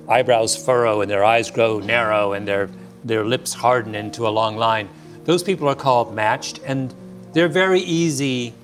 eyebrows 0.09 0.57
furrow 0.57 1.01
and 1.01 1.11
their 1.11 1.25
eyes 1.25 1.51
grow 1.51 1.79
narrow 1.79 2.33
and 2.33 2.47
their, 2.47 2.69
their 3.05 3.25
lips 3.25 3.55
harden 3.55 3.95
into 3.95 4.27
a 4.27 4.31
long 4.31 4.57
line. 4.57 4.89
Those 5.25 5.43
people 5.43 5.69
are 5.69 5.75
called 5.75 6.15
matched 6.15 6.61
and 6.65 6.95
they're 7.33 7.49
very 7.49 7.81
easy 7.81 8.55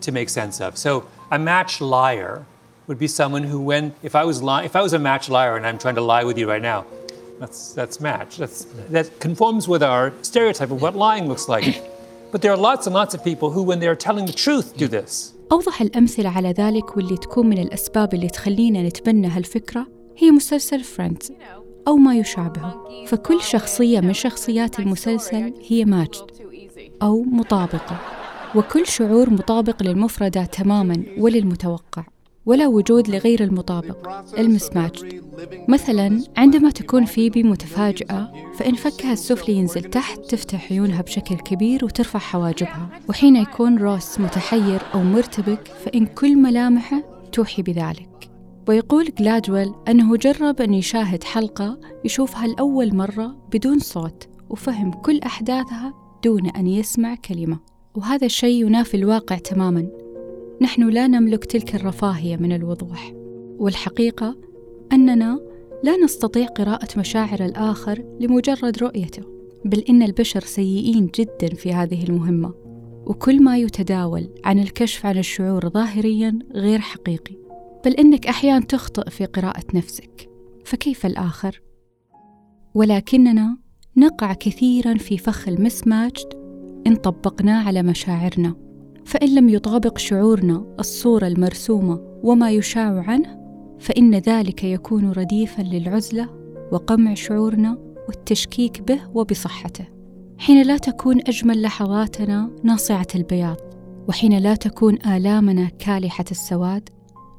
to 0.00 0.12
make 0.12 0.28
sense 0.28 0.60
of. 0.60 0.76
So 0.78 1.08
a 1.30 1.38
matched 1.38 1.80
liar 1.80 2.46
would 2.88 2.98
be 2.98 3.06
someone 3.20 3.44
who, 3.44 3.58
when 3.60 3.84
if 4.02 4.14
I 4.14 4.24
was 4.24 4.42
li- 4.42 4.64
if 4.64 4.74
I 4.76 4.82
was 4.86 4.92
a 4.92 4.98
match 4.98 5.28
liar 5.28 5.56
and 5.56 5.66
I'm 5.66 5.78
trying 5.78 5.98
to 6.02 6.06
lie 6.12 6.24
with 6.24 6.36
you 6.40 6.46
right 6.48 6.62
now, 6.72 6.80
that's 7.40 7.60
that's 7.78 7.96
match. 8.00 8.36
That's 8.42 8.58
that 8.96 9.06
conforms 9.26 9.64
with 9.72 9.82
our 9.82 10.04
stereotype 10.22 10.70
of 10.70 10.78
what 10.84 10.94
lying 11.06 11.24
looks 11.32 11.48
like. 11.48 11.66
but 12.32 12.42
there 12.42 12.52
are 12.52 12.62
lots 12.70 12.86
and 12.86 12.94
lots 12.94 13.12
of 13.16 13.20
people 13.30 13.48
who, 13.54 13.62
when 13.62 13.78
they're 13.80 14.00
telling 14.08 14.26
the 14.26 14.38
truth, 14.46 14.76
do 14.76 14.88
this. 14.88 15.34
أوضح 15.52 15.80
الأمثلة 15.80 16.28
على 16.28 16.52
ذلك 16.52 16.96
واللي 16.96 17.16
تكون 17.16 17.46
من 17.46 17.58
الأسباب 17.58 18.14
اللي 18.14 18.28
تخلينا 18.28 18.82
نتبنى 18.82 19.28
هالفكرة 19.28 19.86
هي 20.16 20.30
مسلسل 20.30 20.84
فريندز 20.84 21.32
أو 21.88 21.96
ما 21.96 22.16
يشابهه 22.16 22.84
فكل 23.06 23.42
شخصية 23.42 24.00
من 24.00 24.12
شخصيات 24.12 24.78
المسلسل 24.78 25.54
هي 25.68 25.84
ماجد 25.84 26.30
أو 27.02 27.22
مطابقة 27.22 27.98
وكل 28.54 28.86
شعور 28.86 29.30
مطابق 29.30 29.82
للمفردة 29.82 30.44
تماما 30.44 31.04
وللمتوقع 31.18 32.04
ولا 32.46 32.66
وجود 32.66 33.08
لغير 33.08 33.44
المطابق. 33.44 34.24
المسماج. 34.38 35.22
مثلا 35.68 36.22
عندما 36.36 36.70
تكون 36.70 37.04
فيبي 37.04 37.42
متفاجئة 37.42 38.32
فإن 38.54 38.74
فكها 38.74 39.12
السفلي 39.12 39.54
ينزل 39.54 39.82
تحت 39.82 40.20
تفتح 40.20 40.72
عيونها 40.72 41.02
بشكل 41.02 41.34
كبير 41.34 41.84
وترفع 41.84 42.18
حواجبها. 42.18 42.88
وحين 43.08 43.36
يكون 43.36 43.78
روس 43.78 44.20
متحير 44.20 44.80
أو 44.94 45.02
مرتبك 45.02 45.66
فإن 45.84 46.06
كل 46.06 46.36
ملامحه 46.36 47.02
توحي 47.32 47.62
بذلك. 47.62 48.30
ويقول 48.68 49.08
جلادويل 49.18 49.72
أنه 49.88 50.16
جرب 50.16 50.60
أن 50.60 50.74
يشاهد 50.74 51.24
حلقة 51.24 51.78
يشوفها 52.04 52.46
لأول 52.46 52.96
مرة 52.96 53.36
بدون 53.52 53.78
صوت 53.78 54.28
وفهم 54.50 54.92
كل 54.92 55.18
أحداثها 55.18 55.94
دون 56.24 56.48
أن 56.48 56.66
يسمع 56.66 57.14
كلمة. 57.14 57.58
وهذا 57.94 58.26
الشيء 58.26 58.66
ينافي 58.66 58.96
الواقع 58.96 59.38
تماما. 59.38 60.03
نحن 60.64 60.88
لا 60.88 61.06
نملك 61.06 61.44
تلك 61.44 61.74
الرفاهية 61.74 62.36
من 62.36 62.52
الوضوح 62.52 63.12
والحقيقة 63.58 64.36
أننا 64.92 65.40
لا 65.82 65.96
نستطيع 65.96 66.46
قراءة 66.46 66.88
مشاعر 66.98 67.44
الآخر 67.44 68.04
لمجرد 68.20 68.78
رؤيته 68.78 69.22
بل 69.64 69.78
إن 69.88 70.02
البشر 70.02 70.40
سيئين 70.40 71.06
جدا 71.06 71.54
في 71.54 71.72
هذه 71.72 72.04
المهمة 72.04 72.54
وكل 73.06 73.42
ما 73.42 73.56
يتداول 73.56 74.28
عن 74.44 74.58
الكشف 74.58 75.06
عن 75.06 75.18
الشعور 75.18 75.68
ظاهريا 75.68 76.38
غير 76.54 76.78
حقيقي. 76.78 77.36
بل 77.84 77.92
إنك 77.92 78.26
أحيانا 78.26 78.64
تخطئ 78.64 79.10
في 79.10 79.24
قراءة 79.24 79.64
نفسك. 79.74 80.30
فكيف 80.64 81.06
الآخر؟ 81.06 81.60
ولكننا 82.74 83.58
نقع 83.96 84.32
كثيرا 84.32 84.94
في 84.94 85.18
فخ 85.18 85.48
المسماجد 85.48 86.34
إن 86.86 86.96
طبقناه 86.96 87.66
على 87.66 87.82
مشاعرنا. 87.82 88.63
فإن 89.06 89.34
لم 89.34 89.48
يطابق 89.48 89.98
شعورنا 89.98 90.74
الصورة 90.78 91.26
المرسومة 91.26 92.00
وما 92.22 92.50
يشاع 92.50 93.04
عنه 93.08 93.44
فإن 93.78 94.14
ذلك 94.14 94.64
يكون 94.64 95.12
رديفا 95.12 95.62
للعزلة 95.62 96.28
وقمع 96.72 97.14
شعورنا 97.14 97.78
والتشكيك 98.08 98.82
به 98.82 99.00
وبصحته. 99.14 99.84
حين 100.38 100.62
لا 100.62 100.76
تكون 100.76 101.20
أجمل 101.20 101.62
لحظاتنا 101.62 102.50
ناصعة 102.62 103.06
البياض 103.14 103.56
وحين 104.08 104.38
لا 104.38 104.54
تكون 104.54 104.98
آلامنا 105.06 105.68
كالحة 105.68 106.24
السواد 106.30 106.88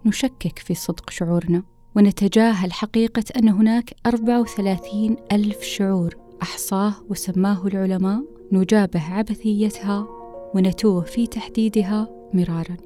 نشكك 0.05 0.59
في 0.59 0.73
صدق 0.73 1.09
شعورنا 1.09 1.63
ونتجاهل 1.95 2.73
حقيقة 2.73 3.23
أن 3.37 3.49
هناك 3.49 3.93
34 4.05 5.15
ألف 5.31 5.61
شعور 5.61 6.15
أحصاه 6.41 6.93
وسماه 7.09 7.67
العلماء 7.67 8.23
نجابه 8.51 8.99
عبثيتها 8.99 10.07
ونتوه 10.55 11.01
في 11.01 11.27
تحديدها 11.27 12.09
مرارا. 12.33 12.77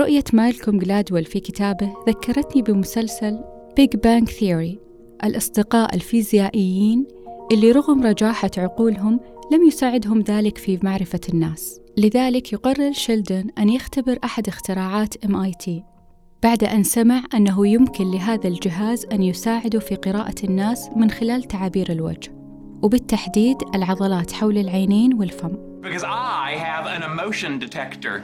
رؤية 0.00 0.24
مالكوم 0.32 0.78
جلادويل 0.78 1.24
في 1.24 1.40
كتابه 1.40 1.94
ذكرتني 2.08 2.62
بمسلسل 2.62 3.38
Big 3.76 3.96
Bang 3.96 4.28
Theory 4.28 4.78
الأصدقاء 5.24 5.94
الفيزيائيين 5.94 7.06
اللي 7.52 7.72
رغم 7.72 8.02
رجاحة 8.02 8.50
عقولهم 8.58 9.20
لم 9.52 9.62
يساعدهم 9.62 10.20
ذلك 10.20 10.58
في 10.58 10.78
معرفة 10.82 11.20
الناس. 11.28 11.80
لذلك 11.96 12.52
يقرر 12.52 12.92
شيلدن 12.92 13.50
أن 13.58 13.68
يختبر 13.68 14.18
أحد 14.24 14.48
اختراعات 14.48 15.14
MIT 15.26 15.70
بعد 16.42 16.64
أن 16.64 16.82
سمع 16.82 17.22
أنه 17.34 17.66
يمكن 17.66 18.10
لهذا 18.10 18.48
الجهاز 18.48 19.06
أن 19.12 19.22
يساعده 19.22 19.78
في 19.78 19.94
قراءة 19.94 20.34
الناس 20.44 20.88
من 20.96 21.10
خلال 21.10 21.42
تعابير 21.42 21.92
الوجه. 21.92 22.39
وبالتحديد 22.81 23.57
العضلات 23.75 24.31
حول 24.31 24.57
العينين 24.57 25.13
والفم 25.13 25.57
Because 25.81 26.03
I 26.03 26.55
have 26.57 26.85
an 26.87 27.03
emotion 27.03 27.59
detector. 27.59 28.23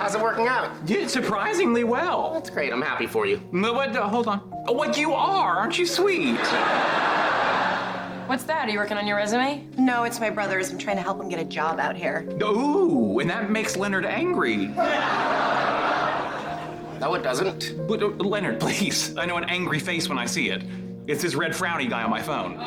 how's 0.00 0.14
it 0.14 0.20
working 0.22 0.46
out? 0.46 0.70
Yeah, 0.86 1.06
surprisingly 1.08 1.82
well. 1.84 2.32
That's 2.34 2.50
great. 2.50 2.72
I'm 2.72 2.82
happy 2.82 3.06
for 3.08 3.26
you. 3.26 3.40
No, 3.52 3.72
what? 3.72 3.96
uh, 3.96 4.06
hold 4.08 4.28
on. 4.28 4.40
Oh, 4.68 4.72
what 4.72 4.96
you 4.96 5.12
are? 5.12 5.56
Aren't 5.56 5.78
you 5.80 5.86
sweet? 5.86 6.38
What's 8.30 8.44
that? 8.44 8.66
Are 8.66 8.70
you 8.70 8.78
working 8.78 8.96
on 8.98 9.06
your 9.06 9.16
resume? 9.16 9.64
No, 9.78 10.02
it's 10.04 10.18
my 10.20 10.30
brother's. 10.30 10.70
I'm 10.70 10.78
trying 10.78 10.96
to 10.96 11.02
help 11.02 11.20
him 11.20 11.28
get 11.28 11.38
a 11.40 11.44
job 11.44 11.78
out 11.78 11.96
here. 11.96 12.28
Ooh, 12.42 13.18
and 13.20 13.28
that 13.30 13.50
makes 13.50 13.76
Leonard 13.76 14.04
angry. 14.04 14.68
No, 17.00 17.14
it 17.14 17.22
doesn't. 17.22 17.74
But, 17.86 18.02
uh, 18.02 18.08
Leonard, 18.34 18.58
please. 18.60 19.16
I 19.16 19.26
know 19.26 19.36
an 19.36 19.44
angry 19.44 19.78
face 19.78 20.08
when 20.08 20.18
I 20.18 20.26
see 20.26 20.50
it. 20.50 20.62
It's 21.11 21.23
this 21.23 21.35
red 21.35 21.53
frowny 21.53 21.87
guy 21.89 22.03
on 22.03 22.09
my 22.09 22.21
phone. 22.21 22.57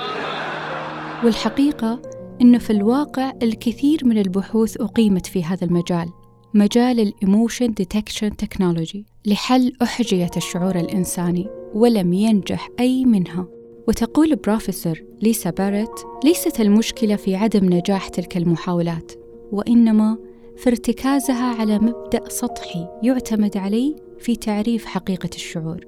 والحقيقة 1.25 2.03
أنه 2.41 2.59
في 2.59 2.71
الواقع 2.71 3.33
الكثير 3.43 4.01
من 4.05 4.19
البحوث 4.19 4.77
أقيمت 4.81 5.27
في 5.27 5.45
هذا 5.45 5.67
المجال 5.67 6.09
مجال 6.55 7.01
ال 7.01 7.10
emotion 7.10 7.73
detection 7.73 8.37
technology 8.37 9.07
لحل 9.27 9.73
أحجية 9.83 10.31
الشعور 10.37 10.77
الإنساني 10.77 11.47
ولم 11.75 12.13
ينجح 12.13 12.69
أي 12.81 13.05
منها 13.05 13.47
وتقول 13.89 14.37
بروفيسور 14.37 15.01
ليسا 15.23 15.51
باريت 15.51 16.01
ليست 16.25 16.61
المشكلة 16.61 17.17
في 17.17 17.37
عدم 17.37 17.65
نجاح 17.65 18.09
تلك 18.09 18.37
المحاولات 18.37 19.13
وإنما 19.53 20.19
في 20.57 20.71
ارتكازها 20.71 21.55
على 21.61 21.79
مبدأ 21.79 22.29
سطحي 22.29 22.89
يعتمد 23.03 23.57
عليه 23.57 23.97
في 24.19 24.37
تعريف 24.37 24.85
حقيقة 24.85 25.31
الشعور 25.35 25.81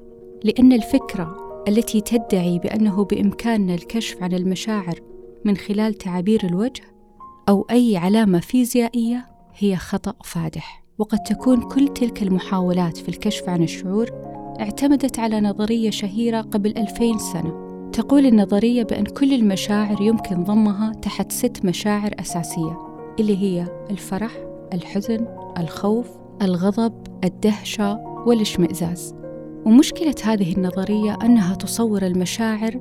لأن 0.44 0.72
الفكرة 0.72 1.45
التي 1.68 2.00
تدعي 2.00 2.58
بأنه 2.58 3.04
بإمكاننا 3.04 3.74
الكشف 3.74 4.22
عن 4.22 4.32
المشاعر 4.32 5.00
من 5.44 5.56
خلال 5.56 5.94
تعابير 5.94 6.44
الوجه 6.44 6.82
أو 7.48 7.66
أي 7.70 7.96
علامة 7.96 8.40
فيزيائية 8.40 9.26
هي 9.54 9.76
خطأ 9.76 10.14
فادح. 10.24 10.84
وقد 10.98 11.18
تكون 11.18 11.62
كل 11.62 11.88
تلك 11.88 12.22
المحاولات 12.22 12.96
في 12.96 13.08
الكشف 13.08 13.48
عن 13.48 13.62
الشعور 13.62 14.10
اعتمدت 14.60 15.18
على 15.18 15.40
نظرية 15.40 15.90
شهيرة 15.90 16.40
قبل 16.40 16.78
ألفين 16.78 17.18
سنة. 17.18 17.66
تقول 17.92 18.26
النظرية 18.26 18.82
بأن 18.82 19.04
كل 19.04 19.32
المشاعر 19.32 20.02
يمكن 20.02 20.44
ضمها 20.44 20.92
تحت 20.92 21.32
ست 21.32 21.64
مشاعر 21.64 22.10
أساسية 22.20 22.78
اللي 23.20 23.36
هي 23.36 23.66
الفرح، 23.90 24.32
الحزن، 24.72 25.26
الخوف، 25.58 26.10
الغضب، 26.42 26.92
الدهشة 27.24 27.98
والاشمئزاز. 28.26 29.25
ومشكلة 29.66 30.14
هذه 30.24 30.52
النظرية 30.56 31.18
أنها 31.22 31.54
تصور 31.54 32.06
المشاعر 32.06 32.80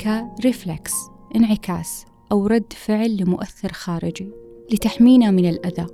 ك 0.00 0.13
reflex 0.13 0.92
انعكاس 1.36 2.04
أو 2.32 2.46
رد 2.46 2.72
فعل 2.72 3.16
لمؤثر 3.16 3.72
خارجي 3.72 4.30
لتحمينا 4.72 5.30
من 5.30 5.48
الأذى. 5.48 5.86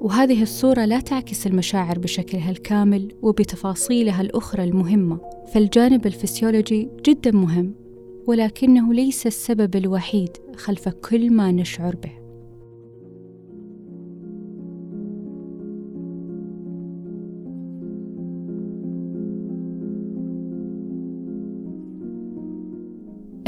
وهذه 0.00 0.42
الصورة 0.42 0.84
لا 0.84 1.00
تعكس 1.00 1.46
المشاعر 1.46 1.98
بشكلها 1.98 2.50
الكامل 2.50 3.14
وبتفاصيلها 3.22 4.20
الأخرى 4.20 4.64
المهمة 4.64 5.20
فالجانب 5.52 6.06
الفسيولوجي 6.06 6.88
جدا 7.06 7.30
مهم 7.30 7.74
ولكنه 8.26 8.94
ليس 8.94 9.26
السبب 9.26 9.76
الوحيد 9.76 10.36
خلف 10.56 10.88
كل 10.88 11.32
ما 11.32 11.52
نشعر 11.52 11.96
به. 11.96 12.19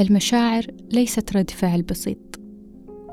المشاعر 0.00 0.66
ليست 0.92 1.36
رد 1.36 1.50
فعل 1.50 1.82
بسيط 1.82 2.40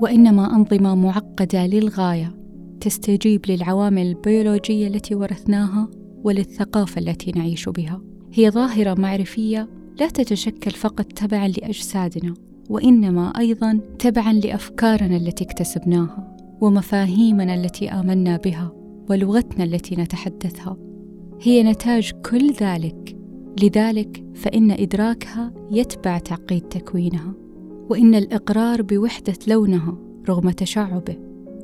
وإنما 0.01 0.55
أنظمة 0.55 0.95
معقدة 0.95 1.67
للغاية 1.67 2.35
تستجيب 2.81 3.45
للعوامل 3.49 4.01
البيولوجية 4.01 4.87
التي 4.87 5.15
ورثناها 5.15 5.89
وللثقافة 6.23 7.01
التي 7.01 7.31
نعيش 7.31 7.69
بها. 7.69 8.01
هي 8.33 8.51
ظاهرة 8.51 9.01
معرفية 9.01 9.69
لا 9.99 10.07
تتشكل 10.07 10.71
فقط 10.71 11.05
تبعا 11.05 11.47
لأجسادنا 11.47 12.33
وإنما 12.69 13.39
أيضا 13.39 13.79
تبعا 13.99 14.33
لأفكارنا 14.33 15.17
التي 15.17 15.43
اكتسبناها 15.43 16.37
ومفاهيمنا 16.61 17.55
التي 17.55 17.89
آمنا 17.89 18.37
بها 18.37 18.71
ولغتنا 19.09 19.63
التي 19.63 19.95
نتحدثها. 19.95 20.77
هي 21.41 21.63
نتاج 21.63 22.11
كل 22.11 22.51
ذلك 22.51 23.18
لذلك 23.63 24.23
فإن 24.35 24.71
إدراكها 24.71 25.53
يتبع 25.71 26.17
تعقيد 26.17 26.61
تكوينها 26.61 27.33
وإن 27.89 28.15
الإقرار 28.15 28.81
بوحدة 28.81 29.37
لونها 29.47 29.97
رغم 30.29 30.49
تشعبه 30.49 31.17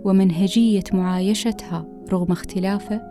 ومنهجية 0.03 0.84
معايشتها 0.93 1.86
رغم 2.12 2.31
اختلافه 2.31 3.01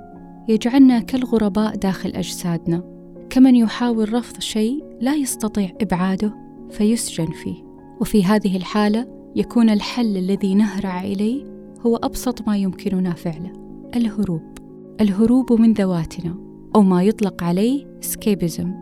يجعلنا 0.49 1.01
كالغرباء 1.01 1.77
داخل 1.77 2.11
أجسادنا. 2.11 2.83
كمن 3.31 3.57
يحاول 3.57 4.13
رفض 4.13 4.41
شيء 4.41 4.85
لا 5.01 5.15
يستطيع 5.15 5.71
إبعاده 5.81 6.35
فيسجن 6.71 7.27
فيه. 7.27 7.65
وفي 8.01 8.25
هذه 8.25 8.57
الحالة 8.57 9.07
يكون 9.37 9.71
الحل 9.71 10.17
الذي 10.17 10.55
نهرع 10.55 11.01
إليه 11.01 11.45
هو 11.87 11.97
أبسط 11.97 12.49
ما 12.49 12.57
يمكننا 12.57 13.13
فعله 13.13 13.53
الهروب. 13.97 14.59
الهروب 15.01 15.53
من 15.53 15.73
ذواتنا. 15.73 16.44
أو 16.75 16.83
ما 16.83 17.03
يطلق 17.03 17.43
عليه 17.43 17.87
سكيبزم 18.01 18.73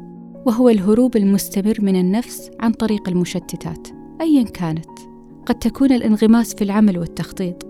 وهو 0.46 0.68
الهروب 0.68 1.16
المستمر 1.16 1.78
من 1.82 1.96
النفس 2.00 2.50
عن 2.60 2.72
طريق 2.72 3.08
المشتتات 3.08 3.88
أيا 4.20 4.42
كانت. 4.42 4.86
قد 5.46 5.54
تكون 5.54 5.92
الانغماس 5.92 6.54
في 6.54 6.64
العمل 6.64 6.98
والتخطيط 6.98 7.66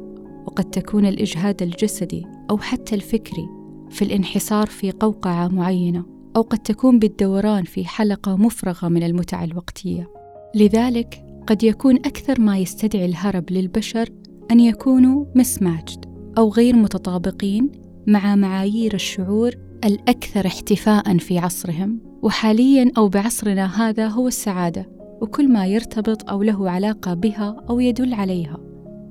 وقد 0.46 0.64
تكون 0.64 1.06
الإجهاد 1.06 1.62
الجسدي 1.62 2.26
أو 2.50 2.58
حتى 2.58 2.94
الفكري 2.94 3.48
في 3.90 4.02
الانحصار 4.02 4.66
في 4.66 4.90
قوقعة 4.90 5.48
معينة 5.48 6.04
أو 6.36 6.42
قد 6.42 6.58
تكون 6.58 6.98
بالدوران 6.98 7.64
في 7.64 7.84
حلقة 7.84 8.36
مفرغة 8.36 8.88
من 8.88 9.02
المتع 9.02 9.44
الوقتية. 9.44 10.10
لذلك 10.54 11.24
قد 11.46 11.62
يكون 11.62 11.96
أكثر 11.96 12.40
ما 12.40 12.58
يستدعي 12.58 13.04
الهرب 13.04 13.44
للبشر 13.50 14.08
أن 14.50 14.60
يكونوا 14.60 15.24
مسماجد 15.34 16.04
أو 16.38 16.48
غير 16.48 16.76
متطابقين 16.76 17.70
مع 18.06 18.36
معايير 18.36 18.94
الشعور 18.94 19.71
الأكثر 19.84 20.46
احتفاء 20.46 21.18
في 21.18 21.38
عصرهم 21.38 21.98
وحاليا 22.22 22.92
أو 22.98 23.08
بعصرنا 23.08 23.88
هذا 23.88 24.08
هو 24.08 24.28
السعادة 24.28 24.88
وكل 25.20 25.52
ما 25.52 25.66
يرتبط 25.66 26.30
أو 26.30 26.42
له 26.42 26.70
علاقة 26.70 27.14
بها 27.14 27.64
أو 27.70 27.80
يدل 27.80 28.14
عليها 28.14 28.58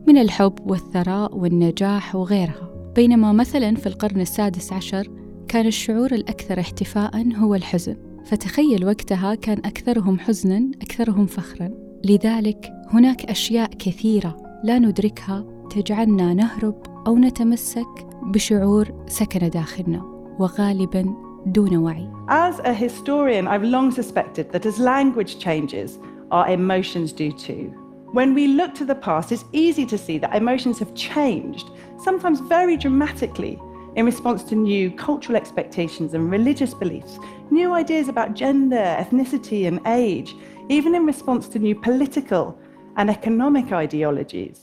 من 0.08 0.18
الحب 0.18 0.54
والثراء 0.66 1.38
والنجاح 1.38 2.16
وغيرها. 2.16 2.92
بينما 2.96 3.32
مثلا 3.32 3.76
في 3.76 3.88
القرن 3.88 4.22
السادس 4.22 4.74
عشر 4.74 5.08
كان 5.48 5.68
الشعور 5.68 6.12
الأكثر 6.12 6.60
احتفاء 6.60 7.36
هو 7.36 7.56
الحزن. 7.56 7.98
فتخيل 8.26 8.86
وقتها 8.86 9.36
كان 9.36 9.58
أكثرهم 9.58 10.20
حزنا 10.20 10.72
أكثرهم 10.82 11.26
فخرا. 11.26 11.70
لذلك 12.06 12.72
هناك 12.90 13.26
أشياء 13.26 13.70
كثيرة 13.70 14.38
لا 14.64 14.80
ندركها 14.80 15.46
تجعلنا 15.70 16.34
نهرب 16.34 16.76
أو 17.08 17.18
نتمسك 17.18 18.08
بشعور 18.24 19.06
سكن 19.08 19.50
داخلنا. 19.50 20.11
وغالبا 20.41 21.15
دون 21.47 21.77
وعي 21.77 22.09
As 22.29 22.59
a 22.59 22.75
historian, 22.75 23.47
I've 23.47 23.63
long 23.63 23.91
suspected 23.91 24.51
that 24.53 24.67
as 24.67 24.79
language 24.79 25.39
changes, 25.39 25.99
our 26.31 26.49
emotions 26.49 27.13
do 27.13 27.31
too. 27.33 27.73
When 28.13 28.35
we 28.35 28.47
look 28.49 28.75
to 28.75 28.85
the 28.85 28.95
past, 28.95 29.31
it's 29.31 29.45
easy 29.53 29.87
to 29.87 29.99
see 29.99 30.19
that 30.19 30.35
emotions 30.35 30.79
have 30.79 30.93
changed, 30.95 31.71
sometimes 32.07 32.41
very 32.41 32.77
dramatically, 32.77 33.59
in 33.97 34.05
response 34.05 34.43
to 34.45 34.55
new 34.55 34.91
cultural 34.91 35.37
expectations 35.37 36.15
and 36.15 36.31
religious 36.31 36.75
beliefs, 36.75 37.19
new 37.51 37.73
ideas 37.73 38.09
about 38.09 38.35
gender, 38.35 38.85
ethnicity, 39.03 39.67
and 39.67 39.81
age, 39.87 40.35
even 40.69 40.95
in 40.95 41.07
response 41.07 41.49
to 41.49 41.59
new 41.59 41.75
political 41.75 42.59
and 42.97 43.11
economic 43.11 43.73
ideologies. 43.73 44.59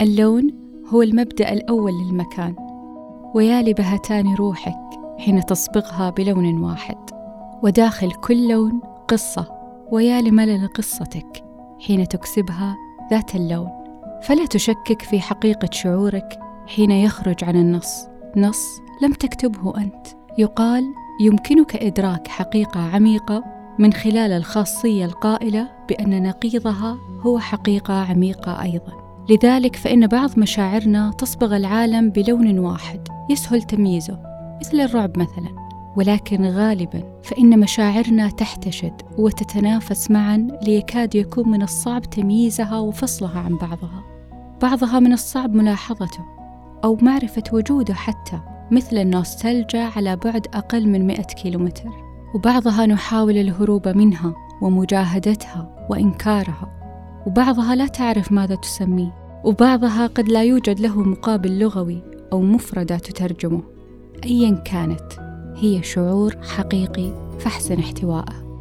اللون 0.00 0.52
هو 0.93 1.01
المبدأ 1.01 1.53
الأول 1.53 1.91
للمكان 1.93 2.55
ويا 3.35 3.61
لبهتان 3.61 4.35
روحك 4.35 4.79
حين 5.19 5.45
تصبغها 5.45 6.09
بلون 6.09 6.59
واحد 6.59 6.97
وداخل 7.63 8.11
كل 8.11 8.47
لون 8.47 8.81
قصة 9.07 9.47
ويا 9.91 10.21
لملل 10.21 10.67
قصتك 10.67 11.43
حين 11.79 12.07
تكسبها 12.07 12.77
ذات 13.11 13.35
اللون. 13.35 13.69
فلا 14.23 14.45
تشكك 14.45 15.01
في 15.01 15.19
حقيقة 15.19 15.69
شعورك 15.71 16.39
حين 16.67 16.91
يخرج 16.91 17.43
عن 17.43 17.55
النص 17.55 18.07
نص 18.37 18.65
لم 19.01 19.13
تكتبه 19.13 19.77
أنت. 19.77 20.07
يقال 20.37 20.83
يمكنك 21.21 21.75
إدراك 21.75 22.27
حقيقة 22.27 22.79
عميقة 22.95 23.43
من 23.79 23.93
خلال 23.93 24.31
الخاصية 24.31 25.05
القائلة 25.05 25.67
بأن 25.89 26.23
نقيضها 26.23 26.97
هو 27.21 27.39
حقيقة 27.39 27.93
عميقة 27.93 28.61
أيضاً. 28.61 29.00
لذلك 29.29 29.75
فإن 29.75 30.07
بعض 30.07 30.39
مشاعرنا 30.39 31.11
تصبغ 31.11 31.55
العالم 31.55 32.09
بلون 32.09 32.59
واحد 32.59 33.07
يسهل 33.29 33.61
تمييزه 33.61 34.19
مثل 34.61 34.79
الرعب 34.79 35.19
مثلا. 35.19 35.61
ولكن 35.95 36.45
غالبا 36.45 37.03
فإن 37.23 37.59
مشاعرنا 37.59 38.29
تحتشد 38.29 39.01
وتتنافس 39.17 40.11
معا 40.11 40.47
ليكاد 40.63 41.15
يكون 41.15 41.49
من 41.49 41.61
الصعب 41.61 42.01
تمييزها 42.01 42.79
وفصلها 42.79 43.39
عن 43.39 43.57
بعضها. 43.57 44.03
بعضها 44.61 44.99
من 44.99 45.13
الصعب 45.13 45.53
ملاحظته 45.53 46.25
أو 46.83 46.97
معرفة 47.01 47.43
وجوده 47.53 47.93
حتى 47.93 48.39
مثل 48.71 48.97
النوستالجا 48.97 49.83
على 49.95 50.15
بعد 50.15 50.47
أقل 50.53 50.89
من 50.89 51.07
100 51.07 51.21
كيلومتر. 51.21 51.89
وبعضها 52.35 52.85
نحاول 52.85 53.37
الهروب 53.37 53.87
منها 53.87 54.33
ومجاهدتها 54.61 55.87
وإنكارها. 55.89 56.80
وبعضها 57.27 57.75
لا 57.75 57.87
تعرف 57.87 58.31
ماذا 58.31 58.55
تسميه 58.55 59.13
وبعضها 59.43 60.07
قد 60.07 60.29
لا 60.29 60.43
يوجد 60.43 60.79
له 60.79 60.99
مقابل 61.01 61.59
لغوي 61.59 62.01
أو 62.33 62.41
مفردة 62.41 62.97
تترجمه. 62.97 63.61
أيا 64.25 64.51
كانت 64.65 65.13
هي 65.55 65.83
شعور 65.83 66.35
حقيقي 66.41 67.13
فاحسن 67.39 67.79
احتواءه 67.79 68.51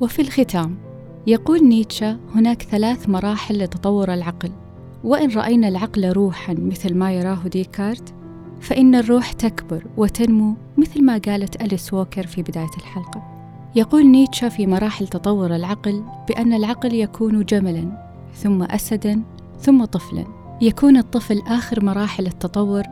وفي 0.00 0.22
الختام 0.22 0.76
يقول 1.26 1.64
نيتشه 1.64 2.18
هناك 2.34 2.62
ثلاث 2.62 3.08
مراحل 3.08 3.58
لتطور 3.58 4.14
العقل 4.14 4.50
وإن 5.04 5.30
رأينا 5.30 5.68
العقل 5.68 6.12
روحا 6.12 6.54
مثل 6.54 6.94
ما 6.94 7.12
يراه 7.12 7.48
ديكارت 7.48 8.14
فإن 8.62 8.94
الروح 8.94 9.32
تكبر 9.32 9.84
وتنمو 9.96 10.54
مثل 10.76 11.04
ما 11.04 11.18
قالت 11.18 11.62
أليس 11.62 11.94
ووكر 11.94 12.26
في 12.26 12.42
بداية 12.42 12.70
الحلقة. 12.78 13.22
يقول 13.74 14.06
نيتشه 14.06 14.48
في 14.48 14.66
مراحل 14.66 15.08
تطور 15.08 15.56
العقل 15.56 16.04
بأن 16.28 16.52
العقل 16.52 16.94
يكون 16.94 17.44
جملا 17.44 18.12
ثم 18.34 18.62
أسدا 18.62 19.22
ثم 19.60 19.84
طفلا. 19.84 20.24
يكون 20.60 20.96
الطفل 20.96 21.42
آخر 21.46 21.84
مراحل 21.84 22.26
التطور 22.26 22.82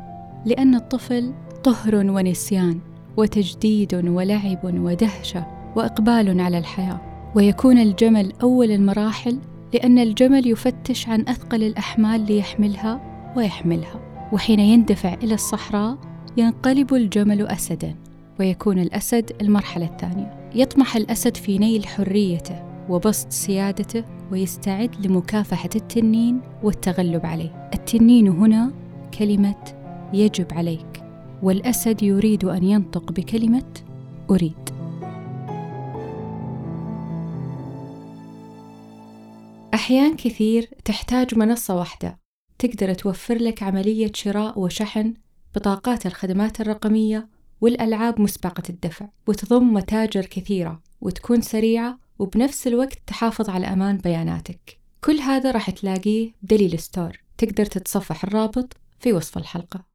لأن 0.46 0.74
الطفل 0.74 1.32
طهر 1.64 1.94
ونسيان 1.94 2.80
وتجديد 3.16 3.94
ولعب 3.94 4.58
ودهشة 4.64 5.46
وإقبال 5.76 6.40
على 6.40 6.58
الحياة. 6.58 7.00
ويكون 7.34 7.78
الجمل 7.78 8.32
أول 8.42 8.70
المراحل 8.70 9.38
لأن 9.74 9.98
الجمل 9.98 10.46
يفتش 10.46 11.08
عن 11.08 11.20
أثقل 11.28 11.62
الأحمال 11.62 12.26
ليحملها 12.26 13.00
ويحملها. 13.36 14.09
وحين 14.32 14.60
يندفع 14.60 15.14
إلى 15.14 15.34
الصحراء 15.34 15.98
ينقلب 16.36 16.94
الجمل 16.94 17.46
أسدا 17.46 17.94
ويكون 18.40 18.78
الأسد 18.78 19.32
المرحلة 19.40 19.86
الثانية. 19.86 20.50
يطمح 20.54 20.96
الأسد 20.96 21.36
في 21.36 21.58
نيل 21.58 21.86
حريته 21.86 22.62
وبسط 22.88 23.30
سيادته 23.30 24.04
ويستعد 24.32 25.06
لمكافحة 25.06 25.70
التنين 25.76 26.40
والتغلب 26.62 27.26
عليه. 27.26 27.70
التنين 27.74 28.28
هنا 28.28 28.72
كلمة 29.18 29.64
يجب 30.12 30.46
عليك 30.52 31.02
والأسد 31.42 32.02
يريد 32.02 32.44
أن 32.44 32.64
ينطق 32.64 33.12
بكلمة 33.12 33.72
أريد. 34.30 34.70
أحيان 39.74 40.16
كثير 40.16 40.70
تحتاج 40.84 41.38
منصة 41.38 41.76
واحدة 41.76 42.18
تقدر 42.60 42.94
توفر 42.94 43.34
لك 43.34 43.62
عملية 43.62 44.12
شراء 44.14 44.60
وشحن 44.60 45.14
بطاقات 45.54 46.06
الخدمات 46.06 46.60
الرقمية 46.60 47.28
والألعاب 47.60 48.20
مسبقة 48.20 48.62
الدفع 48.70 49.08
وتضم 49.26 49.74
متاجر 49.74 50.26
كثيرة 50.26 50.82
وتكون 51.00 51.40
سريعة 51.40 51.98
وبنفس 52.18 52.66
الوقت 52.66 52.98
تحافظ 53.06 53.50
على 53.50 53.66
أمان 53.66 53.98
بياناتك. 53.98 54.78
كل 55.04 55.20
هذا 55.20 55.50
راح 55.50 55.70
تلاقيه 55.70 56.32
بدليل 56.42 56.78
ستور. 56.78 57.12
تقدر 57.38 57.66
تتصفح 57.66 58.24
الرابط 58.24 58.76
في 58.98 59.12
وصف 59.12 59.38
الحلقة. 59.38 59.89